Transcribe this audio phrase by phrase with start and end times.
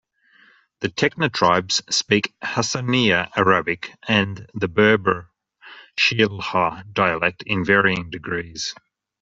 [0.79, 5.29] The Tekna tribes speak Hassaniya Arabic and the Berber
[5.95, 8.73] Shilha dialect in varying degrees.